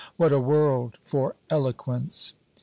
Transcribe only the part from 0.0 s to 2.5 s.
what a world for eloquence